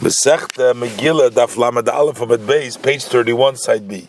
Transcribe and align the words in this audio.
Mesechta 0.00 0.74
Megillah 0.74 1.30
Daf 1.30 1.56
Lamed 1.56 1.88
Aleph 1.88 2.20
at 2.20 2.44
base, 2.44 2.76
page 2.76 3.04
thirty-one, 3.04 3.54
side 3.54 3.86
B. 3.86 4.08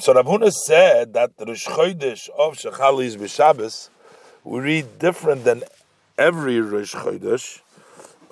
So 0.00 0.12
Rav 0.12 0.26
Huna 0.26 0.52
said 0.52 1.14
that 1.14 1.36
the 1.36 1.46
Rosh 1.46 1.68
Chodesh 1.68 2.28
of 2.30 2.54
Shechalis 2.56 3.16
b'Shabbos 3.16 3.88
we 4.42 4.58
read 4.58 4.98
different 4.98 5.44
than 5.44 5.62
every 6.18 6.60
Rosh 6.60 6.96
Chodesh. 6.96 7.60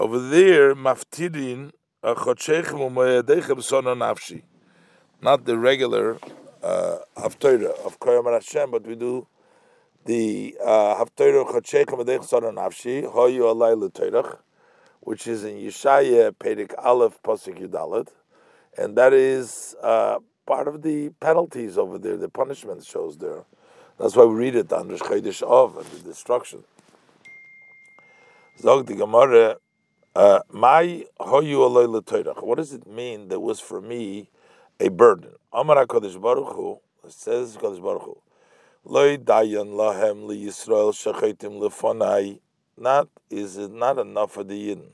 Over 0.00 0.18
there, 0.18 0.74
Maftirin 0.74 1.70
Chodshechem 2.02 2.90
U'Moyadechem 2.90 3.62
Sona 3.62 3.94
Nafshi, 3.94 4.42
not 5.22 5.44
the 5.44 5.56
regular 5.56 6.18
uh, 6.62 6.96
Haftorah 7.16 7.86
of 7.86 8.00
Koyam 8.00 8.32
Hashem, 8.32 8.72
but 8.72 8.84
we 8.84 8.96
do 8.96 9.28
the 10.06 10.56
uh, 10.62 11.04
Haftorah 11.04 11.46
Chodshechem 11.46 11.86
U'Moyadechem 11.86 12.24
Sona 12.24 12.48
Nafshi 12.48 13.04
Hoyu 13.04 13.42
Alay 13.42 13.76
L'Torach 13.78 14.38
which 15.08 15.26
is 15.26 15.42
in 15.42 15.54
Yeshaya 15.54 16.32
Perik 16.32 16.74
Aleph 16.76 17.18
Pasuk 17.22 17.58
Yudalet, 17.58 18.08
and 18.76 18.94
that 18.98 19.14
is 19.14 19.74
uh, 19.82 20.18
part 20.44 20.68
of 20.68 20.82
the 20.82 21.08
penalties 21.18 21.78
over 21.78 21.96
there, 21.96 22.18
the 22.18 22.28
punishment 22.28 22.84
shows 22.84 23.16
there. 23.16 23.44
That's 23.98 24.14
why 24.14 24.26
we 24.26 24.34
read 24.34 24.54
it 24.54 24.70
under 24.70 24.98
Chodesh 24.98 25.42
Av, 25.42 25.82
the 25.94 26.00
destruction. 26.00 26.62
Zog 28.60 28.84
the 28.84 28.96
Gemara, 28.96 29.56
uh, 30.14 30.40
my 30.52 31.06
hoyu 31.18 32.42
What 32.42 32.56
does 32.56 32.74
it 32.74 32.86
mean 32.86 33.28
that 33.28 33.40
was 33.40 33.60
for 33.60 33.80
me 33.80 34.28
a 34.78 34.90
burden? 34.90 35.30
Amar 35.54 35.86
Hakadosh 35.86 36.20
Baruch 36.20 36.54
Hu 36.54 36.80
says 37.08 37.56
Hakadosh 37.56 37.82
Baruch 37.82 38.02
Hu, 38.02 38.18
Loi 38.84 39.16
dayan 39.16 39.68
lahem 39.68 40.26
li 40.26 40.44
Yisrael 40.44 40.92
lefonai. 40.92 42.40
Not 42.76 43.08
is 43.30 43.56
it 43.56 43.72
not 43.72 43.98
enough 43.98 44.32
for 44.32 44.44
the 44.44 44.54
Yidden 44.54 44.92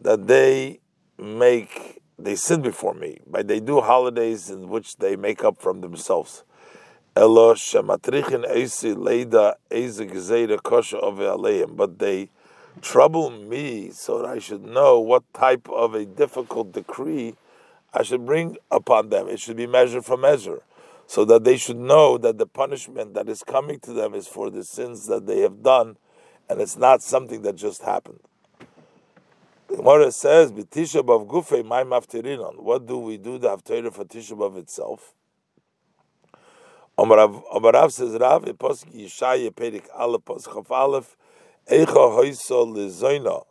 that 0.00 0.26
they 0.26 0.80
make 1.18 2.00
they 2.18 2.34
sin 2.34 2.60
before 2.60 2.94
me, 2.94 3.18
but 3.26 3.48
they 3.48 3.60
do 3.60 3.80
holidays 3.80 4.50
in 4.50 4.68
which 4.68 4.96
they 4.96 5.16
make 5.16 5.42
up 5.42 5.60
from 5.60 5.80
themselves. 5.80 6.44
But 7.14 7.28
they 11.98 12.28
trouble 12.80 13.30
me 13.30 13.90
so 13.90 14.18
that 14.18 14.26
I 14.26 14.38
should 14.38 14.64
know 14.64 15.00
what 15.00 15.22
type 15.34 15.68
of 15.68 15.94
a 15.94 16.04
difficult 16.04 16.72
decree 16.72 17.36
I 17.92 18.02
should 18.02 18.24
bring 18.24 18.56
upon 18.70 19.08
them. 19.08 19.28
It 19.28 19.40
should 19.40 19.56
be 19.56 19.66
measure 19.66 20.00
for 20.02 20.16
measure, 20.16 20.62
so 21.06 21.24
that 21.24 21.42
they 21.44 21.56
should 21.56 21.78
know 21.78 22.16
that 22.18 22.38
the 22.38 22.46
punishment 22.46 23.14
that 23.14 23.28
is 23.28 23.42
coming 23.42 23.80
to 23.80 23.92
them 23.92 24.14
is 24.14 24.28
for 24.28 24.48
the 24.50 24.62
sins 24.62 25.06
that 25.08 25.26
they 25.26 25.40
have 25.40 25.62
done, 25.62 25.96
and 26.48 26.60
it's 26.60 26.76
not 26.76 27.02
something 27.02 27.42
that 27.42 27.56
just 27.56 27.82
happened. 27.82 28.20
Gemara 29.76 30.10
says, 30.10 30.50
"B'tisha 30.52 31.02
b'av 31.04 31.26
gufei 31.28 31.64
my 31.64 31.84
mafterinon." 31.84 32.60
What 32.60 32.86
do 32.86 32.98
we 32.98 33.16
do 33.16 33.38
the 33.38 33.48
haftarah 33.56 33.92
for 33.92 34.04
Tisha 34.04 34.36
b'av 34.36 34.56
itself? 34.56 35.14
Omarav 36.98 37.92
says, 37.92 38.14
"Rav 38.20 38.44
eposk 38.44 38.92
Yishaya 38.92 39.50
perik 39.50 39.86
aleph 39.96 40.24
poschaf 40.24 40.70
aleph 40.70 41.16
eicha 41.70 41.86
hoiso 41.86 42.66
lezoina." 42.66 43.44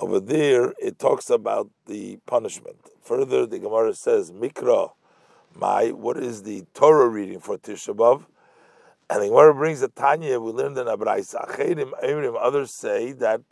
Over 0.00 0.18
there, 0.18 0.74
it 0.80 0.98
talks 0.98 1.30
about 1.30 1.70
the 1.86 2.18
punishment. 2.26 2.76
Further, 3.02 3.46
the 3.46 3.60
Gemara 3.60 3.94
says, 3.94 4.32
"Mikra." 4.32 4.92
My, 5.54 5.90
what 5.92 6.16
is 6.16 6.42
the 6.42 6.64
Torah 6.74 7.08
reading 7.08 7.38
for 7.38 7.56
Tisha 7.56 7.94
b'av? 7.94 8.24
And 9.08 9.22
the 9.22 9.28
Gemara 9.28 9.54
brings 9.54 9.82
a 9.82 9.88
Tanya. 9.88 10.40
We 10.40 10.50
learned 10.52 10.78
in 10.78 10.86
Abraisa. 10.86 12.34
Others 12.40 12.74
say 12.74 13.12
that 13.12 13.42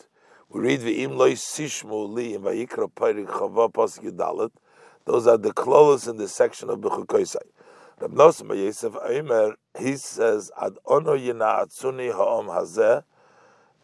we 0.51 0.61
read 0.61 0.81
V'im 0.81 1.17
loy 1.17 1.34
sishmu 1.34 2.12
li 2.12 2.34
in 2.34 2.43
Vayikra 2.43 2.91
Peirik 2.91 3.29
Chava 3.29 3.73
Pasuk 3.73 4.11
Yudalet. 4.11 4.51
Those 5.05 5.29
are 5.29 5.39
the 5.39 5.53
clothes 5.53 6.09
in 6.09 6.17
the 6.17 6.27
section 6.27 6.69
of 6.70 6.81
Bechukoisai. 6.81 7.37
Rab 8.01 8.11
Nosson 8.12 8.48
Yosef 8.57 8.97
Aimer, 9.09 9.55
he 9.79 9.95
says, 9.97 10.51
Ad 10.61 10.73
ono 10.86 11.17
yina 11.17 11.64
atzuni 11.64 12.13
ha'om 12.13 12.47
hazeh. 12.47 13.05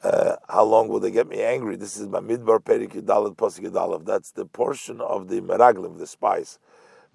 Uh, 0.03 0.37
how 0.49 0.65
long 0.65 0.89
will 0.89 0.99
they 0.99 1.13
get 1.13 1.29
me 1.29 1.41
angry? 1.41 1.77
This 1.77 1.97
is 1.97 2.09
Bamidbar 2.09 2.59
Perik 2.59 2.95
Yudalet 2.95 3.37
Pasuk 3.37 3.71
Yudalet. 3.71 4.05
That's 4.05 4.33
the 4.33 4.45
portion 4.45 5.01
of 5.01 5.29
the 5.29 5.41
Meraglim, 5.41 5.99
the 5.99 6.07
spice. 6.07 6.59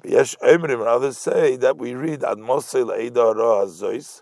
V'yesh 0.01 0.37
Aimerim, 0.39 0.79
and 0.79 0.83
others 0.83 1.17
say 1.17 1.57
that 1.57 1.77
we 1.77 1.93
read 1.93 2.23
Ad 2.23 2.37
Mosel 2.37 2.85
Eida 2.97 3.35
Roa 3.35 3.65
Zois, 3.65 4.21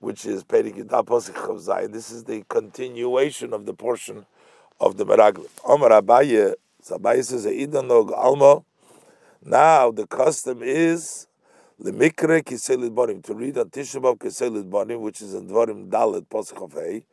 which 0.00 0.24
is 0.24 0.42
Perik 0.42 0.76
Yudalet 0.76 1.04
Pasuk 1.04 1.34
Chavzai. 1.34 1.92
This 1.92 2.10
is 2.10 2.24
the 2.24 2.44
continuation 2.48 3.52
of 3.52 3.66
the 3.66 3.74
portion 3.74 4.24
of 4.80 4.96
the 4.96 5.06
Meraglim. 5.06 5.48
Omar 5.64 5.90
Abaye, 5.90 6.54
Abaye 6.90 7.24
says, 7.24 7.46
Idanog 7.46 8.12
Alma. 8.12 8.62
Now 9.42 9.90
the 9.90 10.06
custom 10.06 10.62
is 10.62 11.26
Lemikre 11.80 12.42
Kiselit 12.42 12.94
Bonim, 12.94 13.22
to 13.24 13.34
read 13.34 13.58
on 13.58 13.68
Tishabab 13.68 14.18
Kiselit 14.18 14.70
Bonim, 14.70 15.00
which 15.00 15.20
is 15.20 15.34
in 15.34 15.48
Dvarim 15.48 15.90
Dalet 15.90 16.26
Posachafei. 16.26 17.04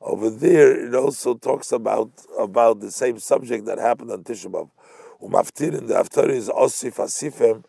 Over 0.00 0.30
there, 0.30 0.86
it 0.86 0.94
also 0.94 1.34
talks 1.34 1.72
about 1.72 2.10
about 2.38 2.80
the 2.80 2.90
same 2.90 3.18
subject 3.18 3.64
that 3.66 3.78
happened 3.78 4.10
on 4.10 4.22
Tishabab. 4.22 4.70
Umaftir 5.22 5.78
in 5.78 5.86
the 5.86 5.94
Aftar 5.94 6.28
is 6.28 6.48
Osif 6.48 6.96
Asifem 6.96 7.64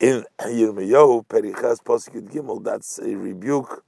in 0.00 0.24
Yirmiyahu 0.40 1.26
Perichas 1.26 1.82
Posakit 1.82 2.30
Gimel. 2.32 2.62
That's 2.62 2.98
a 2.98 3.16
rebuke 3.16 3.84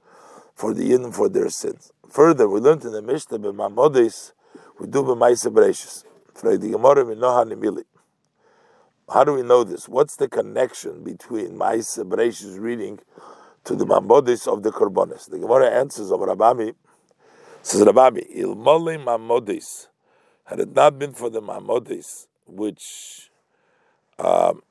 for 0.55 0.73
the 0.73 0.91
Yidden 0.91 1.13
for 1.13 1.29
their 1.29 1.49
sins. 1.49 1.91
Further, 2.09 2.47
we 2.49 2.59
learned 2.59 2.83
in 2.83 2.91
the 2.91 3.01
Mishnah 3.01 3.39
B'Mamodis 3.39 4.33
we 4.79 4.87
do 4.87 5.03
b'maisa 5.03 5.51
bereshis. 5.51 6.03
How 9.09 9.23
do 9.23 9.33
we 9.33 9.41
know 9.41 9.63
this? 9.63 9.89
What's 9.89 10.17
the 10.17 10.27
connection 10.27 11.03
between 11.03 11.57
Maisa 11.57 12.07
Bereshis 12.07 12.59
reading 12.59 12.99
to 13.63 13.75
the 13.75 13.87
Mamodis 13.87 14.47
of 14.47 14.61
the 14.61 14.71
Korbanis? 14.71 15.31
The 15.31 15.39
Gemara 15.39 15.71
answers 15.71 16.11
of 16.11 16.19
Rabami, 16.19 16.75
says 17.63 17.81
Rabami, 17.81 18.37
Ilmole 18.37 19.03
Mamodis, 19.03 19.87
had 20.43 20.59
it 20.59 20.75
not 20.75 20.99
been 20.99 21.13
for 21.13 21.31
the 21.31 21.41
Mamodis, 21.41 22.27
which 22.45 23.31
um, 24.19 24.61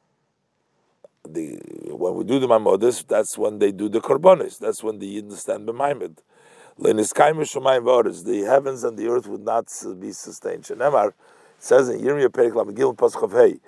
the 1.28 1.58
when 1.90 2.14
we 2.14 2.22
do 2.22 2.38
the 2.38 2.46
Mamodis, 2.46 3.04
that's 3.08 3.36
when 3.36 3.58
they 3.58 3.72
do 3.72 3.88
the 3.88 4.00
Korbanis, 4.00 4.60
that's 4.60 4.84
when 4.84 5.00
the 5.00 5.20
Yidden 5.20 5.32
stand 5.32 5.66
b'maimed. 5.66 6.18
The 6.78 8.44
heavens 8.48 8.84
and 8.84 8.98
the 8.98 9.08
earth 9.08 9.26
would 9.26 9.44
not 9.44 9.72
be 9.98 10.12
sustained. 10.12 10.64
Shenemar 10.64 11.14
says 11.58 11.88
in 11.88 12.00
Yirmiyah 12.00 12.28
Perik 12.28 12.52
Lamagil 12.52 12.94
Paschav 12.94 13.32
Hey, 13.32 13.58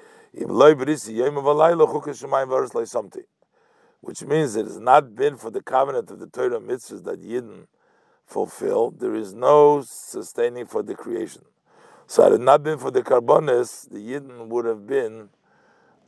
which 4.01 4.23
means 4.23 4.57
it 4.57 4.67
has 4.67 4.79
not 4.79 5.17
been 5.17 5.37
for 5.37 5.51
the 5.51 5.63
covenant 5.63 6.11
of 6.11 6.19
the 6.19 6.27
Torah 6.27 6.61
mitzvahs 6.61 7.05
that 7.05 7.23
Yidden 7.23 7.67
fulfilled, 8.27 9.01
there 9.01 9.15
is 9.15 9.33
no 9.33 9.83
sustaining 9.85 10.67
for 10.67 10.83
the 10.83 10.95
creation. 10.95 11.43
So 12.07 12.25
had 12.25 12.33
it 12.33 12.41
not 12.41 12.63
been 12.63 12.79
for 12.79 12.91
the 12.91 13.03
korbanis, 13.03 13.89
the 13.89 13.99
Yidden 13.99 14.49
would 14.49 14.67
have 14.67 14.87
been 14.87 15.31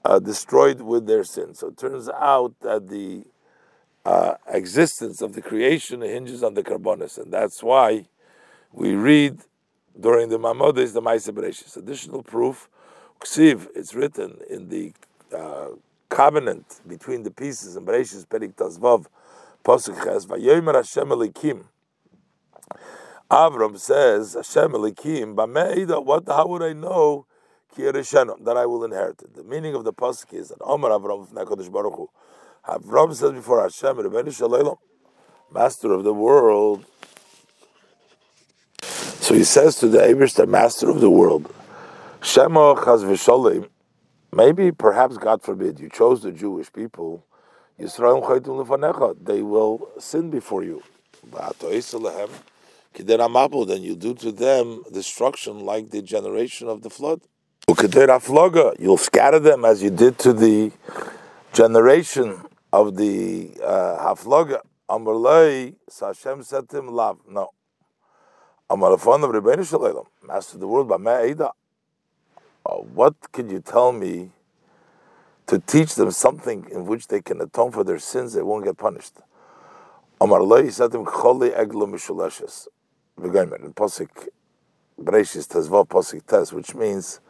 uh, 0.05 0.19
destroyed 0.19 0.83
with 0.83 1.07
their 1.07 1.25
sin. 1.25 1.55
So 1.55 1.69
it 1.69 1.79
turns 1.79 2.09
out 2.11 2.55
that 2.61 2.89
the 2.89 3.25
uh, 4.05 4.35
existence 4.49 5.21
of 5.21 5.35
the 5.35 5.43
creation 5.43 6.01
hinges 6.01 6.43
on 6.43 6.55
the 6.55 6.63
korbanis, 6.63 7.19
and 7.19 7.33
that's 7.33 7.63
why 7.63 8.07
we 8.73 8.95
read 8.95 9.39
during 9.99 10.29
the 10.29 10.39
Mamodes 10.39 10.93
the 10.93 11.03
Maisa 11.03 11.33
Bereshis. 11.33 11.77
Additional 11.77 12.23
proof, 12.23 12.69
Ksiv, 13.21 13.69
it's 13.75 13.95
written 13.95 14.39
in 14.49 14.69
the 14.69 14.93
uh, 15.37 15.69
covenant 16.09 16.81
between 16.87 17.23
the 17.23 17.31
pieces 17.31 17.77
in 17.77 17.85
Bereshis 17.85 18.27
Perik 18.27 18.55
Tazvav 18.55 19.07
Pasuk 19.65 20.03
Ches 20.03 20.27
Vayomer 20.27 20.75
Hashem 20.75 21.09
Elikim. 21.09 21.65
Avram 23.31 23.79
says 23.79 24.35
Hashem 24.35 24.73
Elikim 24.73 25.35
Bameida. 25.35 26.03
What? 26.05 26.25
How 26.27 26.47
would 26.47 26.63
I 26.63 26.73
know? 26.73 27.27
That 27.77 28.57
I 28.57 28.67
will 28.67 28.85
inherit 28.85 29.23
it. 29.23 29.35
The 29.35 29.45
meaning 29.45 29.77
of 29.77 29.85
the 29.85 29.93
pasuk 29.93 30.35
is 30.35 30.49
that 30.49 30.59
Omar 30.61 30.91
Avram 30.91 31.29
Nekadosh 31.29 31.71
Baruch 31.71 31.95
Hu. 31.95 32.11
Avram 32.67 33.15
says 33.15 33.33
before 33.33 33.63
Hashem, 33.63 33.97
Master 35.53 35.93
of 35.93 36.05
the 36.05 36.15
world. 36.15 36.85
So 38.83 39.35
he 39.35 39.45
says 39.45 39.77
to 39.77 39.89
the 39.89 39.99
Abish, 39.99 40.35
the 40.35 40.47
Master 40.47 40.89
of 40.91 41.01
the 41.01 41.11
world, 41.11 41.53
Shema 42.23 42.75
Chaz 42.75 43.05
v'sholim. 43.05 43.69
Maybe, 44.33 44.71
perhaps, 44.71 45.17
God 45.19 45.43
forbid, 45.43 45.81
you 45.81 45.89
chose 45.89 46.23
the 46.23 46.31
Jewish 46.31 46.73
people. 46.73 47.27
Yisrael 47.81 48.23
chaytum 48.23 48.65
lefanecha. 48.65 49.17
They 49.25 49.43
will 49.43 49.89
sin 49.99 50.31
before 50.31 50.63
you. 50.63 50.83
Then 52.93 53.83
you 53.83 53.97
do 53.97 54.15
to 54.15 54.33
them 54.33 54.83
destruction 54.93 55.61
like 55.61 55.91
the 55.91 56.03
generation 56.03 56.69
of 56.69 56.83
the 56.83 56.91
flood. 56.91 57.23
You'll 58.79 58.97
scatter 58.97 59.39
them 59.39 59.65
as 59.65 59.83
you 59.83 59.91
did 59.91 60.19
to 60.19 60.33
the 60.33 60.73
generation 61.53 62.41
of 62.73 62.97
the 62.97 63.53
uh, 63.63 64.15
Hafloga. 64.15 64.61
Amrlei, 64.89 65.75
Hashem 66.01 66.43
said 66.43 66.69
to 66.71 66.79
him, 66.79 66.89
Love. 66.89 67.19
No. 67.29 67.51
Amarafon 68.69 69.25
of 69.25 69.31
Rebbeinu 69.31 69.69
Shalom, 69.69 70.07
Master 70.27 70.57
of 70.57 70.61
the 70.61 70.69
world, 70.69 70.89
by 70.89 70.97
Me'eda. 70.97 71.53
Oh, 72.67 72.87
What 72.95 73.15
can 73.33 73.51
you 73.51 73.61
tell 73.61 73.93
me 73.93 74.31
to 75.47 75.59
teach 75.61 75.95
them 75.95 76.11
something 76.11 76.67
in 76.71 76.87
which 76.87 77.09
they 77.09 77.21
can 77.21 77.41
atone 77.41 77.73
for 77.73 77.85
their 77.85 77.99
sins, 77.99 78.33
they 78.33 78.43
won't 78.43 78.65
get 78.65 78.77
punished? 78.77 79.15
Amar 80.21 80.43
lo 80.43 80.63
yisatim 80.63 81.05
choli 81.07 81.57
eglo 81.57 81.87
mishuleshes. 81.87 82.69
V'goymer, 83.19 83.65
in 83.65 83.73
Posik 83.73 84.29
Bereshis 85.01 85.49
Tezvav 85.49 85.89
Posik 85.89 86.27
Tez, 86.27 86.53
which 86.53 86.75
means 86.75 87.21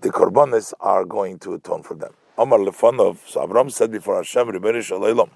the 0.00 0.10
korbanis 0.10 0.72
are 0.80 1.04
going 1.04 1.38
to 1.38 1.54
atone 1.54 1.82
for 1.82 1.94
them. 1.94 2.12
Amar 2.36 2.58
so 2.58 2.72
Avram 2.72 3.70
said 3.70 3.92
before 3.92 4.16
Hashem, 4.16 4.48
Rebbeinu 4.48 4.82
Shalom, 4.82 5.30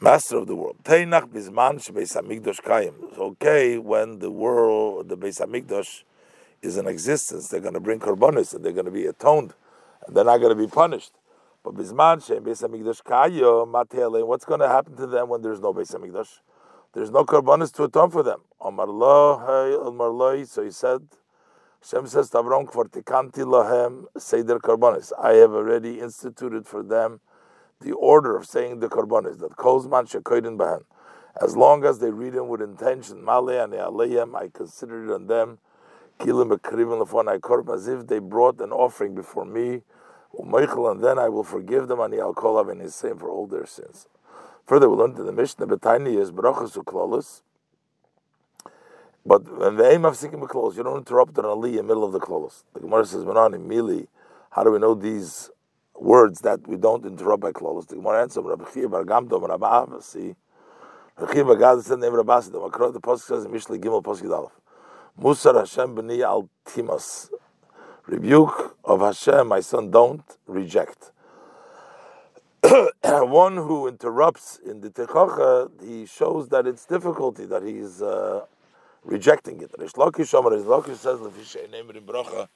Master 0.00 0.36
of 0.36 0.46
the 0.46 0.54
world. 0.54 0.76
Teinach 0.84 1.30
bizman 1.30 1.76
shebeis 1.76 2.14
hamikdash 2.14 2.60
kayim. 2.60 2.92
It's 3.04 3.16
okay 3.16 3.78
when 3.78 4.18
the 4.18 4.30
world, 4.30 5.08
the 5.08 5.16
Beis 5.16 5.40
Hamikdash, 5.40 6.02
is 6.60 6.76
in 6.76 6.86
existence. 6.86 7.48
They're 7.48 7.60
going 7.60 7.72
to 7.72 7.80
bring 7.80 8.00
korbanos 8.00 8.52
and 8.52 8.62
they're 8.62 8.72
going 8.72 8.84
to 8.84 8.90
be 8.90 9.06
atoned, 9.06 9.54
and 10.06 10.14
they're 10.14 10.26
not 10.26 10.42
going 10.42 10.54
to 10.54 10.62
be 10.62 10.70
punished. 10.70 11.12
But 11.62 11.74
bizman 11.74 12.18
shebeis 12.18 12.62
hamikdash 12.62 13.02
kayim 13.02 13.72
matele. 13.72 14.26
What's 14.26 14.44
going 14.44 14.60
to 14.60 14.68
happen 14.68 14.96
to 14.96 15.06
them 15.06 15.30
when 15.30 15.40
there's 15.40 15.60
no 15.60 15.72
Beis 15.72 15.96
Hamikdash? 15.96 16.40
There's 16.92 17.10
no 17.10 17.24
korbanos 17.24 17.72
to 17.76 17.84
atone 17.84 18.10
for 18.10 18.22
them. 18.22 18.42
Amar 18.60 18.88
lo. 18.88 20.44
So 20.44 20.62
he 20.62 20.70
said. 20.70 21.00
Hashem 21.84 22.06
says 22.06 22.30
to 22.30 22.38
Avram, 22.38 22.64
"Kvartikanti 22.64 23.44
lahem 23.44 24.06
seder 24.16 24.58
korbanos." 24.58 25.12
I 25.18 25.34
have 25.34 25.52
already 25.52 26.00
instituted 26.00 26.66
for 26.66 26.82
them 26.82 27.20
the 27.80 27.92
order 27.92 28.38
of 28.38 28.46
saying 28.46 28.80
the 28.80 28.88
korbanos 28.88 29.38
that 29.40 29.56
kozman 29.56 30.08
shekoidin 30.08 30.56
bahan. 30.56 30.84
As 31.38 31.58
long 31.58 31.84
as 31.84 31.98
they 31.98 32.10
read 32.10 32.32
them 32.32 32.48
with 32.48 32.62
intention, 32.62 33.22
male 33.22 33.50
and 33.50 33.74
aleyhem, 33.74 34.34
I 34.34 34.48
consider 34.48 35.04
it 35.04 35.14
on 35.14 35.26
them. 35.26 35.58
Kilim 36.20 36.56
bekrivim 36.56 37.06
lefon 37.06 37.38
korban, 37.40 37.74
as 37.74 37.86
if 37.86 38.06
they 38.06 38.18
brought 38.18 38.62
an 38.62 38.72
offering 38.72 39.14
before 39.14 39.44
me. 39.44 39.82
And 40.38 41.04
then 41.04 41.18
I 41.18 41.28
will 41.28 41.44
forgive 41.44 41.88
them 41.88 42.00
and 42.00 42.14
I'll 42.14 42.32
call 42.32 42.64
his 42.64 42.94
same 42.94 43.18
for 43.18 43.28
all 43.28 43.46
their 43.46 43.66
sins. 43.66 44.08
Further, 44.64 44.88
we 44.88 44.96
learned 44.96 45.18
in 45.18 45.26
the 45.26 45.32
Mishnah, 45.32 45.66
Betani 45.66 46.18
is 46.18 46.32
brachas 46.32 46.78
uklolos. 46.78 47.42
But 49.26 49.58
when 49.58 49.76
the 49.76 49.90
aim 49.90 50.04
of 50.04 50.16
seeking 50.16 50.40
klolos, 50.40 50.76
you 50.76 50.82
don't 50.82 50.98
interrupt 50.98 51.38
an 51.38 51.44
aliyah 51.44 51.68
in 51.68 51.76
the 51.76 51.82
middle 51.82 52.04
of 52.04 52.12
the 52.12 52.20
klolos. 52.20 52.64
The 52.74 52.80
Gemara 52.80 53.06
says, 53.06 53.24
Menani, 53.24 53.64
Mili, 53.64 54.06
how 54.50 54.64
do 54.64 54.70
we 54.70 54.78
know 54.78 54.94
these 54.94 55.50
words 55.94 56.40
that 56.40 56.66
we 56.68 56.76
don't 56.76 57.06
interrupt 57.06 57.40
by 57.42 57.52
klolos? 57.52 57.86
The 57.86 57.96
Gemara 57.96 58.22
answers, 58.22 58.44
Rabbi 58.44 58.70
Chia 58.72 58.88
bar 58.88 59.04
Gamdo, 59.04 59.40
Rabbi 59.40 59.66
Avasi, 59.66 60.36
Rabbi 61.16 61.32
Chia 61.32 61.44
bar 61.44 61.56
Gad, 61.56 61.84
the 61.84 61.96
name 61.96 62.12
Rabbi 62.12 62.36
Asi, 62.36 62.50
the 62.50 62.58
Makrot, 62.58 62.92
the 62.92 63.16
says 63.16 63.46
Mishle 63.46 63.80
Gimel 63.80 64.02
Pasuk 64.02 64.50
Musar 65.18 65.58
Hashem 65.58 65.94
b'ni 65.94 66.22
al 66.22 66.50
timas, 66.66 67.30
rebuke 68.06 68.76
of 68.84 69.00
Hashem, 69.00 69.48
my 69.48 69.60
son, 69.60 69.90
don't 69.90 70.24
reject. 70.46 71.12
One 73.02 73.56
who 73.56 73.86
interrupts 73.86 74.58
in 74.58 74.80
the 74.80 74.90
techacha, 74.90 75.70
he 75.82 76.04
shows 76.04 76.48
that 76.48 76.66
it's 76.66 76.84
difficulty, 76.84 77.46
that 77.46 77.62
he's 77.62 78.02
uh, 78.02 78.44
rejecting 79.04 79.60
it. 79.60 79.70
Resh 79.78 79.92
Lakish 79.92 80.28
says 80.96 81.20
bracha 81.20 82.48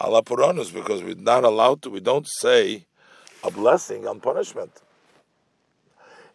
ala 0.00 0.22
because 0.22 1.02
we're 1.02 1.14
not 1.14 1.44
allowed 1.44 1.82
to. 1.82 1.90
We 1.90 2.00
don't 2.00 2.26
say 2.26 2.86
a 3.42 3.50
blessing 3.50 4.06
on 4.06 4.20
punishment. 4.20 4.82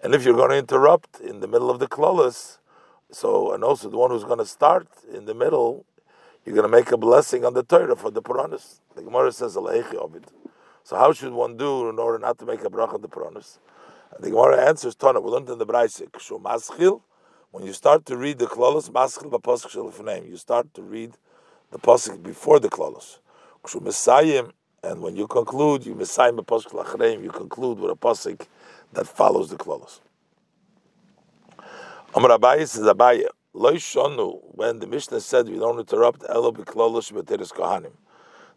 And 0.04 0.16
if 0.16 0.26
you're 0.26 0.36
going 0.36 0.50
to 0.50 0.58
interrupt 0.58 1.20
in 1.20 1.42
the 1.42 1.48
middle 1.48 1.70
of 1.70 1.80
the 1.80 1.88
klolas, 1.88 2.58
so 3.12 3.54
and 3.54 3.64
also 3.64 3.90
the 3.90 3.98
one 3.98 4.10
who's 4.10 4.24
going 4.24 4.40
to 4.40 4.46
start 4.46 4.88
in 5.14 5.26
the 5.26 5.36
middle, 5.36 5.86
you're 6.46 6.56
going 6.56 6.70
to 6.70 6.76
make 6.76 6.92
a 6.92 6.98
blessing 6.98 7.46
on 7.46 7.54
the 7.54 7.64
Torah 7.64 7.96
for 7.96 8.10
the 8.10 8.22
Puranus. 8.22 8.82
The 8.96 9.04
Gemara 9.04 9.32
says 9.32 9.56
it. 9.56 10.26
So 10.84 10.96
how 10.96 11.14
should 11.14 11.34
one 11.34 11.56
do 11.56 11.88
in 11.90 12.00
order 12.00 12.18
not 12.18 12.40
to 12.40 12.46
make 12.46 12.62
a 12.62 12.70
bracha 12.70 12.96
on 12.96 13.02
the 13.02 13.08
Puranus? 13.08 13.60
The 14.20 14.32
Gemara 14.32 14.66
answers 14.68 14.96
Tana. 14.96 15.22
We 15.22 15.30
learned 15.30 15.50
in 15.50 15.60
the 15.60 15.66
Braise, 15.66 16.02
Kshu 16.12 16.42
Maschil, 16.42 17.02
when 17.52 17.66
you 17.66 17.74
start 17.74 18.06
to 18.06 18.18
read 18.18 18.40
the 18.40 18.48
klolos, 18.48 18.90
maschil 18.90 19.30
b'posik 19.30 19.72
shelifneim, 19.72 20.28
you 20.28 20.38
start 20.38 20.74
to 20.74 20.82
read 20.82 21.14
the 21.72 21.78
posik 21.78 22.24
before 22.24 22.60
the 22.60 22.70
klolos. 22.70 23.20
Kshu 23.64 24.52
and 24.84 25.02
when 25.02 25.16
you 25.16 25.28
conclude, 25.28 25.86
you 25.86 25.94
mesayim 25.94 26.40
b'posik 26.40 26.72
lachreim, 26.72 27.24
you 27.24 27.30
conclude 27.30 27.78
with 27.80 27.92
a 27.92 27.96
posik 27.96 28.48
that 28.94 29.06
follows 29.06 29.50
the 29.50 29.58
klolos. 29.58 30.00
Amar 32.16 32.38
Abaye 32.38 32.68
says 32.68 32.86
Abaye, 32.86 33.26
loy 33.54 33.76
shonu, 33.76 34.40
when 34.56 34.80
the 34.80 34.88
Mishnah 34.88 35.20
said 35.20 35.50
we 35.50 35.60
don't 35.60 35.80
interrupt 35.80 36.24
elo 36.30 36.52
b'klolos 36.54 37.12
b'teres 37.12 37.52
kohanim. 37.52 37.92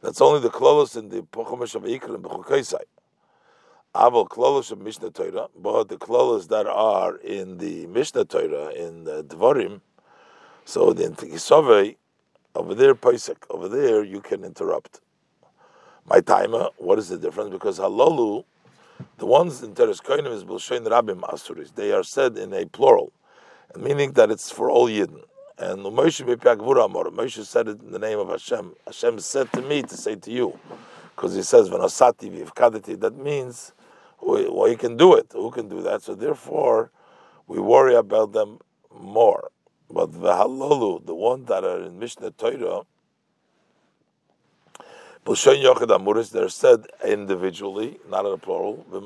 That's 0.02 0.20
only 0.20 0.40
the 0.40 0.50
klolos 0.50 0.96
in 0.96 1.08
the 1.08 1.22
Pochumesh 1.22 1.74
of 1.74 1.84
and 1.84 2.24
B'chukaisai. 2.24 2.82
Aval 3.94 4.28
klolos 4.28 4.72
of 4.72 4.80
Mishnah 4.80 5.10
Torah, 5.10 5.46
but 5.56 5.88
the 5.88 5.96
klolos 5.96 6.48
that 6.48 6.66
are 6.66 7.16
in 7.16 7.58
the 7.58 7.86
Mishnah 7.86 8.24
Torah 8.24 8.70
in 8.70 9.04
the 9.04 9.22
Dvarim, 9.22 9.80
so 10.64 10.92
the 10.92 11.10
Kisove 11.10 11.94
over 12.56 12.74
there, 12.74 12.96
Pesach 12.96 13.46
over 13.50 13.68
there, 13.68 14.02
you 14.02 14.20
can 14.20 14.42
interrupt. 14.42 15.00
My 16.06 16.20
timer, 16.20 16.70
what 16.76 16.98
is 16.98 17.08
the 17.08 17.18
difference? 17.18 17.50
Because 17.50 17.78
halolu, 17.78 18.44
the 19.18 19.26
ones 19.26 19.62
in 19.62 19.74
Teres 19.74 20.00
Koinim 20.00 20.32
is 20.32 20.44
Bilshain 20.44 20.84
Rabim 20.86 21.20
Asuris. 21.20 21.72
They 21.74 21.92
are 21.92 22.02
said 22.02 22.36
in 22.36 22.52
a 22.52 22.66
plural, 22.66 23.12
meaning 23.76 24.12
that 24.12 24.30
it's 24.30 24.50
for 24.50 24.70
all 24.70 24.88
Yidden. 24.88 25.22
And 25.56 25.84
Moshe 25.84 26.24
Moshe 26.24 27.44
said 27.44 27.68
it 27.68 27.80
in 27.80 27.92
the 27.92 28.00
name 28.00 28.18
of 28.18 28.28
Hashem. 28.28 28.74
Hashem 28.86 29.20
said 29.20 29.52
to 29.52 29.62
me 29.62 29.82
to 29.82 29.96
say 29.96 30.16
to 30.16 30.30
you, 30.32 30.58
because 31.14 31.34
he 31.36 31.42
says, 31.42 31.70
"V'nosati 31.70 32.28
v'ivkadati." 32.28 32.98
That 32.98 33.16
means 33.16 33.72
well, 34.24 34.68
you 34.68 34.76
can 34.76 34.96
do 34.96 35.14
it. 35.14 35.26
Who 35.32 35.50
can 35.50 35.68
do 35.68 35.82
that? 35.82 36.02
So 36.02 36.14
therefore, 36.14 36.90
we 37.46 37.58
worry 37.58 37.94
about 37.94 38.32
them 38.32 38.58
more. 38.92 39.50
But 39.90 40.12
the 40.12 40.32
halolu, 40.32 41.04
the 41.04 41.14
ones 41.14 41.46
that 41.48 41.62
are 41.64 41.82
in 41.82 41.98
Mishnah 41.98 42.30
Torah, 42.32 42.82
B'Shon 45.26 45.62
Yochid 45.62 45.88
Amuris, 45.88 46.30
they're 46.30 46.48
said 46.48 46.86
individually, 47.04 47.98
not 48.08 48.26
in 48.26 48.32
a 48.32 48.38
plural. 48.38 48.84
And 48.92 49.02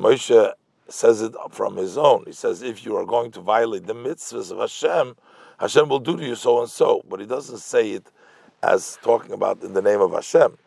Moshe 0.00 0.52
says 0.88 1.22
it 1.22 1.34
from 1.50 1.76
his 1.76 1.96
own. 1.98 2.24
He 2.26 2.32
says, 2.32 2.62
if 2.62 2.84
you 2.84 2.96
are 2.96 3.06
going 3.06 3.30
to 3.32 3.40
violate 3.40 3.86
the 3.86 3.94
mitzvahs 3.94 4.50
of 4.50 4.58
Hashem, 4.58 5.16
Hashem 5.58 5.88
will 5.88 5.98
do 5.98 6.16
to 6.16 6.24
you 6.24 6.34
so 6.34 6.60
and 6.60 6.70
so. 6.70 7.02
But 7.08 7.20
he 7.20 7.26
doesn't 7.26 7.58
say 7.58 7.92
it 7.92 8.10
as 8.62 8.98
talking 9.02 9.32
about 9.32 9.62
in 9.62 9.72
the 9.72 9.82
name 9.82 10.00
of 10.00 10.12
Hashem. 10.12 10.58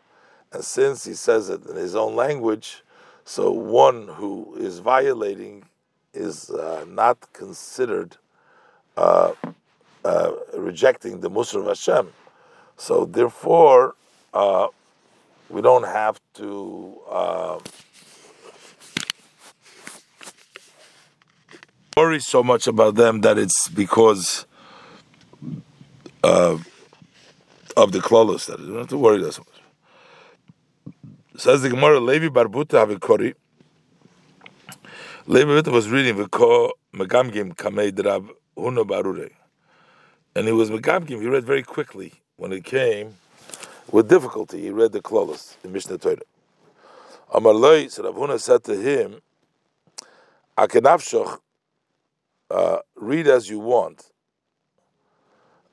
And 0.52 0.64
since 0.64 1.04
he 1.04 1.14
says 1.14 1.48
it 1.50 1.66
in 1.66 1.76
his 1.76 1.94
own 1.94 2.16
language, 2.16 2.82
so 3.24 3.50
one 3.50 4.08
who 4.08 4.56
is 4.58 4.78
violating 4.78 5.64
is 6.14 6.50
uh, 6.50 6.84
not 6.88 7.32
considered 7.32 8.16
uh, 8.96 9.32
uh, 10.04 10.32
rejecting 10.54 11.20
the 11.20 11.30
Musar 11.30 11.60
of 11.60 11.66
Hashem. 11.66 12.12
So 12.76 13.04
therefore, 13.04 13.94
uh, 14.32 14.68
we 15.50 15.60
don't 15.60 15.84
have 15.84 16.20
to 16.34 16.98
uh, 17.10 17.58
worry 21.96 22.20
so 22.20 22.42
much 22.42 22.66
about 22.66 22.94
them 22.94 23.20
that 23.22 23.38
it's 23.38 23.68
because 23.68 24.46
uh, 26.22 26.56
of 27.76 27.92
the 27.92 27.98
klolos 27.98 28.46
that 28.46 28.58
you 28.60 28.68
don't 28.68 28.78
have 28.78 28.88
to 28.88 28.98
worry 28.98 29.20
that 29.22 29.32
so 29.32 29.42
much. 29.42 29.67
Says 31.38 31.62
the 31.62 31.68
Gemara, 31.68 32.00
Levi 32.00 32.26
Barbuta 32.30 32.84
Havikori. 32.84 33.32
Levi 35.28 35.48
Barbuta 35.48 35.72
was 35.72 35.88
reading 35.88 36.16
Viko 36.16 36.70
Megamgim 36.92 37.54
Kamei 37.54 37.94
Drab 37.94 38.28
Huno 38.56 38.84
Barure. 38.84 39.30
And 40.34 40.48
he 40.48 40.52
was 40.52 40.68
Megamgim, 40.68 41.20
he 41.20 41.28
read 41.28 41.44
very 41.44 41.62
quickly. 41.62 42.12
When 42.38 42.52
it 42.52 42.64
came, 42.64 43.14
with 43.92 44.08
difficulty, 44.08 44.62
he 44.62 44.70
read 44.70 44.90
the 44.90 45.00
Klolos, 45.00 45.54
the 45.62 45.68
Mishnah 45.68 45.98
Torah. 45.98 46.16
Amar 47.32 47.54
Loi, 47.54 47.86
so 47.86 48.02
Rav 48.02 48.16
Huna 48.16 48.40
said 48.40 48.64
to 48.64 48.74
him, 48.74 49.20
Akenavshoch, 50.56 51.38
uh, 52.50 52.78
read 52.96 53.28
as 53.28 53.48
you 53.48 53.60
want. 53.60 54.10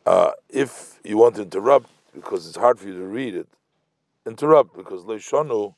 Uh, 0.06 0.30
if 0.48 1.00
you 1.04 1.18
want 1.18 1.38
to 1.38 1.42
interrupt, 1.42 1.90
because 2.14 2.48
it's 2.48 2.56
hard 2.56 2.78
for 2.78 2.88
you 2.88 3.00
to 3.00 3.06
read 3.08 3.34
it, 3.34 3.48
interrupt 4.26 4.76
because 4.76 5.04
Leishonu, 5.04 5.76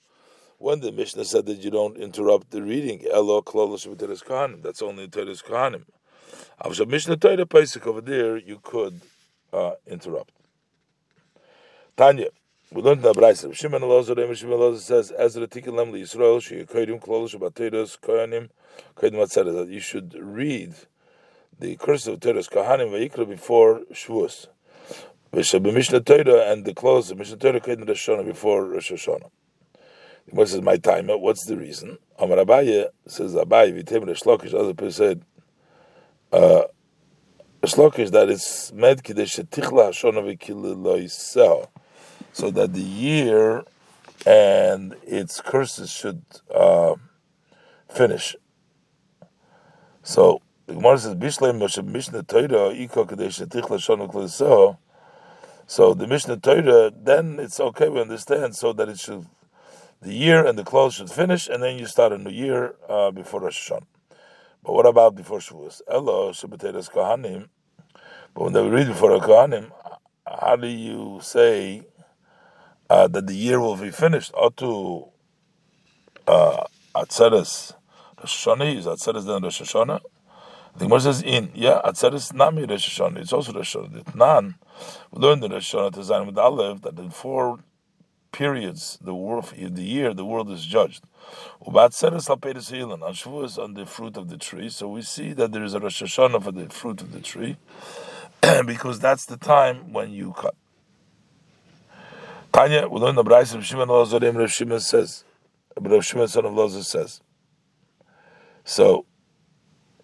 when 0.58 0.80
the 0.80 0.92
Mishnah 0.92 1.25
said 1.25 1.46
that 1.46 1.60
you 1.60 1.70
don't 1.70 1.98
interrupt 1.98 2.51
the 2.51 2.62
reading, 2.62 3.06
Elo 3.12 3.42
Klolosh 3.42 3.88
V'Teres 3.88 4.24
Kohanim, 4.24 4.62
that's 4.63 4.82
only 4.82 5.08
Teres 5.08 5.42
Kohanim. 5.42 5.86
Avshav 6.63 6.88
Mishnah 6.88 7.18
Torah 7.18 7.46
Pesach 7.46 7.86
over 7.86 8.01
there, 8.01 8.38
you 8.38 8.60
could 8.63 9.01
uh, 9.54 9.74
interrupt. 9.86 10.32
Tanya, 11.96 12.30
we 12.72 12.82
learned 12.82 13.01
the 13.01 13.13
Brayse. 13.13 13.54
Shimon 13.54 13.82
Elazar, 13.82 14.36
Shimon 14.36 14.60
Elazar 14.60 14.80
says, 14.80 15.13
Ezra 15.18 15.48
Tikin 15.48 15.74
Lem 15.74 15.92
Yisrael, 15.92 16.39
Sheyekoydim 16.42 17.01
Klolosh 17.01 17.36
V'Teres 17.36 18.00
Kohanim, 18.00 18.50
Koydim 18.96 19.22
etc. 19.22 19.51
That 19.51 19.70
you 19.70 19.80
should 19.80 20.16
read 20.20 20.74
the 21.60 21.75
curse 21.75 22.08
of 22.08 22.20
Teres 22.20 22.48
Kohanim 22.48 22.89
Vayikra 22.92 23.27
before 23.27 23.82
Shavuos. 23.94 24.48
Mishnah 25.38 26.01
Torah 26.01 26.51
and 26.51 26.65
the 26.65 26.74
close 26.74 27.12
of 27.12 27.17
Mishnah 27.17 27.38
Torah 27.38 27.60
to 27.60 27.75
Rosh 27.75 28.10
Hashanah 28.10 28.25
before 28.25 28.65
Rosh 28.65 28.91
Hashanah. 28.91 29.29
What 30.32 30.50
is 30.50 30.62
my 30.62 30.77
time? 30.77 31.08
What's 31.08 31.46
the 31.46 31.56
reason? 31.56 32.00
Amar 32.17 32.38
Abaye 32.38 32.88
says 33.08 33.36
Abaye 33.36 33.72
v'tem 33.72 34.08
Resh 34.08 34.22
Lakish. 34.22 34.53
Other 34.53 34.74
people 34.74 34.91
said 34.91 35.24
uh, 36.34 36.63
Lakish 37.62 38.10
that 38.12 38.29
it's 38.29 38.74
med 38.74 39.03
kidesh 39.03 39.39
tichla 39.50 39.89
Hashanah 39.89 40.38
v'kil 40.38 41.67
so 42.34 42.51
that 42.51 42.74
the 42.74 42.82
year 42.82 43.63
and 44.25 44.96
its 45.03 45.39
curses 45.39 45.91
should 45.91 46.24
uh, 46.53 46.96
finish. 47.89 48.36
So 50.01 50.41
the 50.65 50.74
Gemara 50.74 50.98
says 50.98 51.15
Bishleim 51.15 51.60
Mishnah 51.86 52.24
Torah 52.24 52.74
Iko 52.74 53.08
Kadesh 53.08 53.39
Tichla 53.39 53.77
Shonu 53.77 54.77
So 55.70 55.94
the 55.94 56.08
Mishnah 56.08 56.38
Torah 56.38 56.92
then 56.96 57.40
it's 57.40 57.60
okay 57.60 57.90
we 57.90 58.00
understand 58.00 58.56
so 58.56 58.72
that 58.72 58.88
it 58.88 59.00
should 59.00 59.28
the 60.02 60.14
year 60.14 60.46
and 60.46 60.58
the 60.58 60.64
close 60.64 60.96
should 60.96 61.10
finish 61.10 61.50
and 61.50 61.62
then 61.62 61.78
you 61.78 61.86
start 61.86 62.14
a 62.14 62.18
new 62.18 62.30
year 62.30 62.76
uh, 62.88 63.12
before 63.12 63.42
Rosh 63.42 63.70
Hashanah. 63.70 63.86
But 64.64 64.74
what 64.74 64.86
about 64.86 65.16
before 65.16 65.40
Shavuos? 65.40 65.82
Elo 65.92 66.32
Shabbateres 66.32 66.90
Kohanim. 66.90 67.50
But 68.34 68.44
when 68.46 68.54
they 68.54 68.66
read 68.66 68.88
before 68.88 69.12
the 69.12 69.26
Kohanim, 69.26 69.72
how 70.26 70.56
do 70.56 70.68
you 70.68 71.20
say 71.22 71.86
uh, 72.90 73.10
that 73.10 73.28
the 73.28 73.36
year 73.36 73.60
will 73.60 73.76
be 73.76 73.92
finished? 73.92 74.32
Otu 74.34 75.10
uh, 76.28 76.64
Atzeres 76.96 77.74
Rosh 78.20 78.48
Hashanah 78.48 78.74
is 78.74 78.86
Atzeres 78.86 79.26
then 79.26 79.44
Rosh 79.44 79.62
Hashanah. 79.62 80.00
The 80.77 80.86
Gemara 80.86 81.01
says 81.01 81.24
in, 81.24 81.50
yeah, 81.55 81.81
Atzeres 81.84 82.34
Nami 82.34 82.65
Rosh 82.65 83.00
Hashanah. 83.00 83.17
It's 83.17 83.34
also 83.34 83.51
Rosh 83.51 83.75
Hashanah. 83.75 84.03
Tnan, 84.03 84.55
we 85.12 85.19
learned 85.19 85.43
in 85.43 85.51
Rosh 85.51 85.74
Hashanah 85.74 85.93
to 85.93 86.00
Zayin 86.01 86.27
with 86.27 86.38
Aleph 86.38 86.81
that 86.84 87.00
in 87.00 87.10
four 87.10 87.60
periods, 88.31 89.00
the 89.01 89.15
world, 89.15 89.51
the 89.57 89.81
year, 89.81 90.13
the 90.13 90.24
world 90.24 90.51
is 90.51 90.63
judged. 90.63 91.03
Ubatzeres 91.65 92.29
Alpedes 92.29 92.72
Hilan. 92.72 93.01
On 93.01 93.12
Shavuos 93.12 93.57
on 93.57 93.74
the 93.74 93.88
fruit 93.88 94.17
of 94.17 94.29
the 94.29 94.38
tree. 94.38 94.69
So 94.69 94.88
we 94.88 95.01
see 95.01 95.34
that 95.34 95.51
there 95.51 95.63
is 95.63 95.74
a 95.74 95.79
Rosh 95.79 96.03
Hashanah 96.03 96.43
for 96.43 96.51
the 96.51 96.69
fruit 96.69 97.01
of 97.01 97.12
the 97.12 97.22
tree, 97.22 97.57
because 98.67 99.00
that's 99.00 99.25
the 99.25 99.38
time 99.38 99.91
when 99.91 100.12
you 100.12 100.34
cut. 100.34 100.53
Tanya, 102.53 102.88
we 102.88 103.00
learn 103.00 103.15
the 103.15 103.24
Bryce 103.24 103.55
of 103.55 103.65
Shimon 103.65 103.88
Lazarim. 103.88 104.38
Rav 104.38 104.51
Shimon 104.51 104.79
says, 104.79 105.24
Rav 105.75 106.05
Shimon 106.05 106.27
son 106.27 106.46
of 106.46 106.53
Lazar 106.53 106.84
says. 106.84 107.22
So 108.63 109.05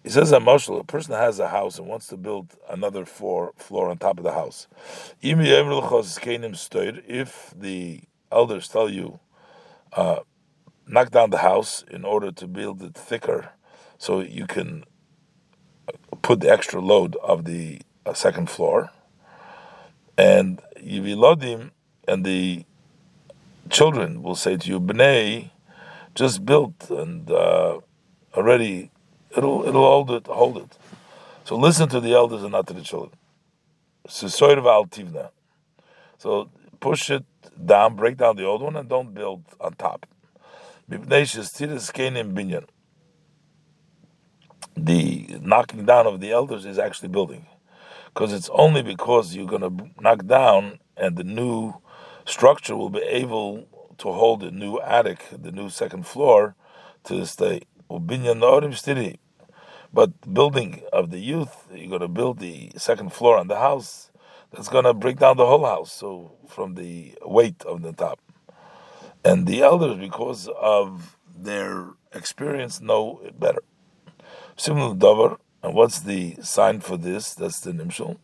he 0.04 0.10
says 0.10 0.30
that 0.30 0.42
Moshe, 0.42 0.78
a 0.78 0.84
person 0.84 1.14
has 1.14 1.40
a 1.40 1.48
house 1.48 1.78
and 1.78 1.88
wants 1.88 2.08
to 2.08 2.18
build 2.18 2.54
another 2.68 3.06
floor 3.06 3.54
floor 3.56 3.88
on 3.88 3.96
top 3.96 4.18
of 4.18 4.24
the 4.24 4.32
house. 4.32 4.68
If 5.22 5.38
the 7.56 8.00
elders 8.30 8.68
tell 8.68 8.90
you, 8.90 9.18
uh, 9.94 10.18
knock 10.86 11.10
down 11.10 11.30
the 11.30 11.38
house 11.38 11.84
in 11.90 12.04
order 12.04 12.30
to 12.32 12.46
build 12.46 12.82
it 12.82 12.94
thicker, 12.94 13.52
so 13.96 14.20
you 14.20 14.46
can 14.46 14.84
put 16.20 16.40
the 16.40 16.50
extra 16.50 16.82
load 16.82 17.16
of 17.22 17.46
the 17.46 17.80
uh, 18.04 18.12
second 18.12 18.50
floor, 18.50 18.90
and 20.18 20.60
Yivilodim 20.78 21.70
and 22.06 22.26
the 22.26 22.66
children 23.70 24.22
will 24.22 24.34
say 24.34 24.58
to 24.58 24.68
you, 24.68 24.78
Bnei, 24.78 25.50
just 26.14 26.44
built 26.44 26.90
and 26.90 27.30
uh, 27.30 27.80
already 28.34 28.90
it'll 29.36 29.66
it'll 29.66 29.86
hold 29.86 30.10
it 30.10 30.26
hold 30.26 30.56
it. 30.58 30.78
So 31.44 31.56
listen 31.56 31.88
to 31.90 32.00
the 32.00 32.14
elders 32.14 32.42
and 32.42 32.52
not 32.52 32.66
to 32.68 32.72
the 32.74 32.82
children. 32.82 33.12
So 36.18 36.50
push 36.80 37.10
it 37.10 37.24
down, 37.64 37.96
break 37.96 38.16
down 38.16 38.36
the 38.36 38.44
old 38.44 38.62
one, 38.62 38.76
and 38.76 38.88
don't 38.88 39.14
build 39.14 39.44
on 39.60 39.74
top. 39.74 40.06
The 40.88 40.98
knocking 45.40 45.84
down 45.84 46.06
of 46.06 46.20
the 46.20 46.30
elders 46.32 46.64
is 46.66 46.78
actually 46.78 47.08
building, 47.08 47.46
because 48.06 48.32
it's 48.32 48.50
only 48.52 48.82
because 48.82 49.34
you're 49.34 49.46
going 49.46 49.62
to 49.62 49.90
knock 50.00 50.26
down 50.26 50.80
and 50.96 51.16
the 51.16 51.24
new 51.24 51.74
structure 52.24 52.76
will 52.76 52.90
be 52.90 53.02
able 53.02 53.66
to 53.98 54.12
hold 54.12 54.40
the 54.40 54.50
new 54.50 54.80
attic, 54.80 55.24
the 55.30 55.52
new 55.52 55.68
second 55.68 56.06
floor, 56.06 56.56
to 57.04 57.24
stay. 57.26 57.62
But 59.94 60.34
building 60.34 60.82
of 60.92 61.10
the 61.10 61.20
youth, 61.20 61.68
you're 61.72 61.88
going 61.88 62.00
to 62.00 62.08
build 62.08 62.40
the 62.40 62.72
second 62.76 63.12
floor 63.12 63.38
on 63.38 63.46
the 63.46 63.60
house. 63.60 64.10
That's 64.50 64.68
going 64.68 64.86
to 64.86 64.92
break 64.92 65.18
down 65.20 65.36
the 65.36 65.46
whole 65.46 65.64
house. 65.64 65.92
So 65.92 66.32
from 66.48 66.74
the 66.74 67.16
weight 67.22 67.62
of 67.64 67.82
the 67.82 67.92
top, 67.92 68.18
and 69.24 69.46
the 69.46 69.62
elders, 69.62 69.96
because 69.96 70.48
of 70.60 71.16
their 71.32 71.90
experience, 72.12 72.80
know 72.80 73.20
it 73.24 73.38
better. 73.38 73.62
Similar 74.56 74.96
davar, 74.96 75.38
and 75.62 75.74
what's 75.74 76.00
the 76.00 76.38
sign 76.42 76.80
for 76.80 76.96
this? 76.96 77.32
That's 77.32 77.60
the 77.60 77.70
nimshal. 77.70 78.18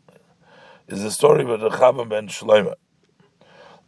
Is 0.88 1.04
the 1.04 1.12
story 1.12 1.42
of 1.42 1.60
Rechavam 1.60 2.08
ben 2.08 2.26
Shloimeh 2.26 2.74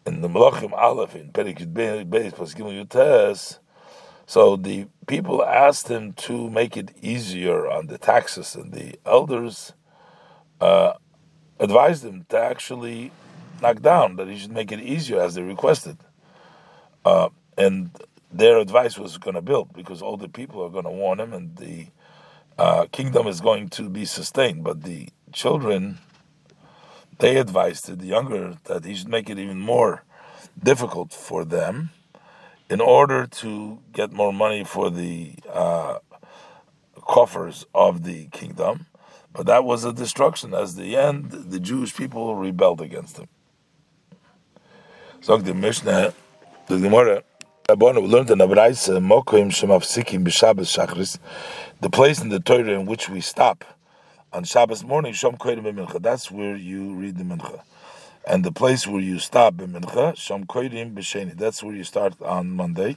in 0.06 0.20
the 0.20 0.28
Malachim 0.28 0.72
Aleph 0.72 1.16
in 1.16 1.32
Perikid 1.32 1.72
Beis 1.72 2.32
Paskim 2.32 2.86
Yutes. 2.86 3.58
So 4.32 4.56
the 4.56 4.86
people 5.06 5.44
asked 5.44 5.88
him 5.88 6.14
to 6.24 6.48
make 6.48 6.74
it 6.74 6.90
easier 7.02 7.70
on 7.70 7.88
the 7.88 7.98
taxes, 7.98 8.54
and 8.54 8.72
the 8.72 8.98
elders 9.04 9.74
uh, 10.58 10.94
advised 11.60 12.02
him 12.02 12.24
to 12.30 12.38
actually 12.38 13.12
knock 13.60 13.82
down 13.82 14.16
that 14.16 14.28
he 14.28 14.38
should 14.38 14.52
make 14.52 14.72
it 14.72 14.80
easier 14.80 15.20
as 15.20 15.34
they 15.34 15.42
requested. 15.42 15.98
Uh, 17.04 17.28
and 17.58 17.90
their 18.32 18.56
advice 18.56 18.96
was 18.96 19.18
going 19.18 19.34
to 19.34 19.42
build 19.42 19.74
because 19.74 20.00
all 20.00 20.16
the 20.16 20.30
people 20.30 20.64
are 20.64 20.70
going 20.70 20.86
to 20.86 20.90
warn 20.90 21.20
him, 21.20 21.34
and 21.34 21.54
the 21.58 21.88
uh, 22.56 22.86
kingdom 22.90 23.26
is 23.26 23.42
going 23.42 23.68
to 23.68 23.90
be 23.90 24.06
sustained. 24.06 24.64
But 24.64 24.82
the 24.82 25.10
children, 25.34 25.98
they 27.18 27.36
advised 27.36 27.98
the 27.98 28.06
younger 28.06 28.54
that 28.64 28.86
he 28.86 28.94
should 28.94 29.10
make 29.10 29.28
it 29.28 29.38
even 29.38 29.60
more 29.60 30.04
difficult 30.58 31.12
for 31.12 31.44
them 31.44 31.90
in 32.70 32.80
order 32.80 33.26
to 33.26 33.78
get 33.92 34.12
more 34.12 34.32
money 34.32 34.64
for 34.64 34.90
the 34.90 35.34
uh, 35.52 35.98
coffers 36.96 37.66
of 37.74 38.04
the 38.04 38.26
kingdom. 38.28 38.86
But 39.32 39.46
that 39.46 39.64
was 39.64 39.84
a 39.84 39.92
destruction. 39.92 40.54
As 40.54 40.76
the 40.76 40.96
end, 40.96 41.30
the 41.30 41.60
Jewish 41.60 41.96
people 41.96 42.36
rebelled 42.36 42.80
against 42.80 43.18
him. 43.18 43.28
So 45.20 45.36
the 45.36 45.54
Mishnah, 45.54 46.14
the 46.66 46.78
Gemara, 46.78 47.22
we 47.68 47.76
learned 47.76 48.30
in 48.30 48.38
Abraisa, 48.38 48.98
Mokoim 49.00 49.50
Shemafsikim 49.50 50.24
B'Shabbos 50.24 50.76
Shachris, 50.76 51.18
the 51.80 51.88
place 51.88 52.20
in 52.20 52.28
the 52.28 52.40
Torah 52.40 52.72
in 52.72 52.86
which 52.86 53.08
we 53.08 53.20
stop 53.20 53.64
on 54.32 54.44
Shabbos 54.44 54.84
morning, 54.84 55.12
Shom 55.12 55.38
Koyim 55.38 55.62
Mincha. 55.62 56.02
That's 56.02 56.30
where 56.30 56.56
you 56.56 56.94
read 56.94 57.16
the 57.16 57.24
Mincha 57.24 57.62
and 58.24 58.44
the 58.44 58.52
place 58.52 58.86
where 58.86 59.00
you 59.00 59.18
stop 59.18 59.60
in 59.60 59.72
Mincha, 59.72 60.14
Shom 60.14 60.46
Koidim 60.46 60.94
B'Sheni. 60.94 61.36
That's 61.36 61.62
where 61.62 61.74
you 61.74 61.84
start 61.84 62.20
on 62.22 62.50
Monday, 62.50 62.96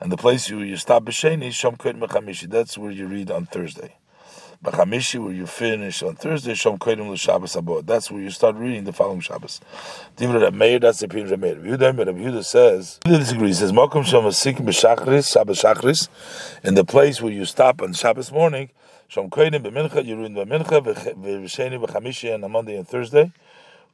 and 0.00 0.10
the 0.10 0.16
place 0.16 0.50
where 0.50 0.64
you 0.64 0.76
stop 0.76 1.04
B'Sheni, 1.04 1.48
Shom 1.48 1.76
Koidim 1.76 2.00
B'Chamishi. 2.06 2.48
That's 2.48 2.78
where 2.78 2.90
you 2.90 3.06
read 3.06 3.30
on 3.30 3.46
Thursday. 3.46 3.96
B'Chamishi, 4.64 5.22
where 5.22 5.32
you 5.32 5.46
finish 5.46 6.02
on 6.02 6.16
Thursday, 6.16 6.52
Shom 6.52 6.78
Koidim 6.78 7.10
L'Shabbos 7.10 7.60
Abod. 7.60 7.86
That's 7.86 8.10
where 8.10 8.22
you 8.22 8.30
start 8.30 8.56
reading 8.56 8.84
the 8.84 8.92
following 8.92 9.20
Shabbos. 9.20 9.60
Divra 10.16 10.40
Reb 10.40 10.54
Meir, 10.54 10.78
that's 10.78 11.00
the 11.00 11.06
opinion 11.06 11.32
of 11.34 11.40
Meir. 11.40 11.56
Yehuda, 11.56 11.98
Reb 11.98 12.16
Yehuda 12.16 12.44
says, 12.44 12.98
Yehuda 13.04 13.18
disagrees. 13.18 13.58
Says, 13.58 13.72
Mokum 13.72 14.04
Shom 14.04 14.24
Asikim 14.24 14.64
B'Shachris, 14.66 15.32
Shabbos 15.32 15.60
Shachris, 15.60 16.08
in 16.64 16.74
the 16.74 16.84
place 16.84 17.20
where 17.20 17.32
you 17.32 17.44
stop 17.44 17.82
on 17.82 17.92
Shabbos 17.92 18.32
morning, 18.32 18.70
Shom 19.10 19.28
Koidim 19.28 19.66
B'Mincha, 19.66 20.02
you 20.04 20.16
read 20.16 20.32
B'Mincha, 20.32 20.80
B'Sheni 20.80 21.84
B'Chamishi, 21.84 22.32
on 22.32 22.50
Monday 22.50 22.76
and 22.76 22.88
Thursday 22.88 23.32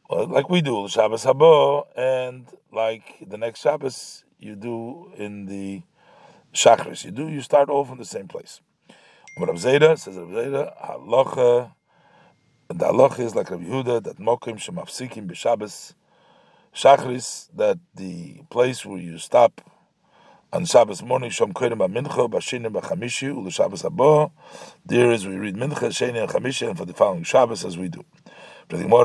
like 0.08 0.48
we 0.48 0.62
do 0.62 0.88
Shabbos 0.88 1.24
Habo, 1.24 1.86
and 1.96 2.46
like 2.72 3.16
the 3.26 3.36
next 3.36 3.60
Shabbos 3.60 4.24
you 4.38 4.56
do 4.56 5.12
in 5.16 5.46
the 5.46 5.82
Shachris. 6.54 7.04
You 7.04 7.10
do 7.10 7.28
you 7.28 7.42
start 7.42 7.68
off 7.68 7.90
in 7.90 7.98
the 7.98 8.04
same 8.04 8.28
place. 8.28 8.60
Rav 9.38 9.56
Zeda 9.56 9.98
says 9.98 10.16
Rav 10.16 10.28
Zeda 10.28 10.72
halacha. 10.84 11.72
The 12.68 12.74
halacha 12.74 13.20
is 13.20 13.34
like 13.34 13.50
Rav 13.50 13.60
Yehuda 13.60 14.02
that 14.04 14.18
mokim 14.18 14.56
shemafsikim 14.58 15.26
b'Shabbos 15.30 15.94
Shachris 16.74 17.48
that 17.54 17.78
the 17.94 18.42
place 18.50 18.86
where 18.86 18.98
you 18.98 19.18
stop 19.18 19.60
on 20.52 20.64
Shabbos 20.64 21.02
morning 21.02 21.30
Shom 21.30 21.52
Kodim 21.52 21.78
Mincha 21.92 22.30
Bashinim 22.30 22.72
B'Chamishi 22.72 23.34
Ulu 23.34 23.50
Shabbos 23.50 23.82
Habo. 23.82 24.32
There 24.86 25.10
is 25.12 25.26
we 25.26 25.36
read 25.36 25.56
Mincha 25.56 25.88
Sheni 25.90 26.20
and 26.22 26.30
Chamishi 26.30 26.68
and 26.68 26.78
for 26.78 26.86
the 26.86 26.94
following 26.94 27.24
Shabbos 27.24 27.64
as 27.64 27.76
we 27.76 27.88
do. 27.88 28.04
Why 28.70 29.04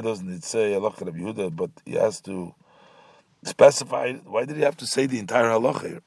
doesn't 0.00 0.30
it 0.32 0.44
say 0.44 0.72
halacha 0.72 1.06
Rabbi 1.06 1.18
Yehuda, 1.20 1.56
but 1.56 1.70
he 1.86 1.94
has 1.94 2.20
to 2.22 2.54
specify? 3.44 4.12
Why 4.26 4.44
did 4.44 4.56
he 4.56 4.62
have 4.62 4.76
to 4.78 4.86
say 4.86 5.06
the 5.06 5.18
entire 5.18 5.44
halacha 5.44 5.88
here? 5.88 6.02